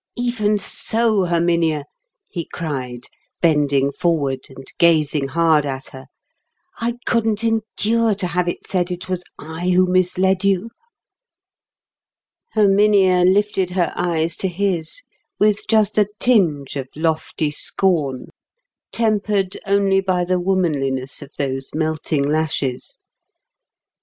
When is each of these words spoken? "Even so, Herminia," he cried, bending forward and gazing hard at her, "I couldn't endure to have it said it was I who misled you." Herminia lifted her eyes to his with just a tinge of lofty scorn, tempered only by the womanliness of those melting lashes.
"Even 0.17 0.57
so, 0.57 1.25
Herminia," 1.25 1.85
he 2.27 2.47
cried, 2.51 3.01
bending 3.39 3.91
forward 3.91 4.47
and 4.49 4.65
gazing 4.79 5.27
hard 5.27 5.63
at 5.63 5.89
her, 5.89 6.07
"I 6.77 6.95
couldn't 7.05 7.43
endure 7.43 8.15
to 8.15 8.25
have 8.25 8.47
it 8.49 8.65
said 8.65 8.89
it 8.89 9.07
was 9.07 9.23
I 9.37 9.69
who 9.69 9.85
misled 9.85 10.43
you." 10.43 10.71
Herminia 12.53 13.25
lifted 13.31 13.69
her 13.77 13.93
eyes 13.95 14.35
to 14.37 14.47
his 14.47 15.03
with 15.37 15.67
just 15.67 15.99
a 15.99 16.09
tinge 16.17 16.75
of 16.77 16.87
lofty 16.95 17.51
scorn, 17.51 18.29
tempered 18.91 19.55
only 19.67 19.99
by 20.01 20.25
the 20.25 20.39
womanliness 20.39 21.21
of 21.21 21.31
those 21.37 21.69
melting 21.75 22.27
lashes. 22.27 22.97